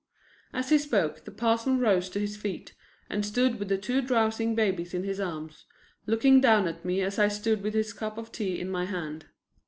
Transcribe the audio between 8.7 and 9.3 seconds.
my hand.